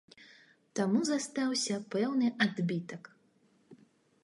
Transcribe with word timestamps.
Таму 0.79 1.01
застаўся 1.09 1.75
пэўны 1.97 2.33
адбітак. 2.47 3.03